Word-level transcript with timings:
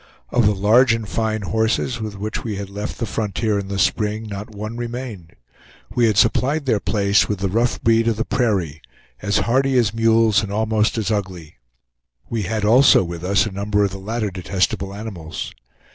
Of 0.31 0.47
the 0.47 0.55
large 0.55 0.93
and 0.93 1.07
fine 1.07 1.43
horses 1.43 2.01
with 2.01 2.17
which 2.17 2.43
we 2.43 2.55
had 2.55 2.71
left 2.71 2.97
the 2.97 3.05
frontier 3.05 3.59
in 3.59 3.67
the 3.67 3.77
spring, 3.77 4.23
not 4.23 4.49
one 4.49 4.75
remained; 4.75 5.35
we 5.93 6.07
had 6.07 6.17
supplied 6.17 6.65
their 6.65 6.79
place 6.79 7.29
with 7.29 7.37
the 7.37 7.47
rough 7.47 7.79
breed 7.83 8.07
of 8.07 8.15
the 8.15 8.25
prairie, 8.25 8.81
as 9.21 9.37
hardy 9.45 9.77
as 9.77 9.93
mules 9.93 10.41
and 10.41 10.51
almost 10.51 10.97
as 10.97 11.11
ugly; 11.11 11.57
we 12.31 12.41
had 12.41 12.65
also 12.65 13.03
with 13.03 13.23
us 13.23 13.45
a 13.45 13.51
number 13.51 13.83
of 13.83 13.91
the 13.91 13.99
latter 13.99 14.31
detestable 14.31 14.95
animals. 14.95 15.53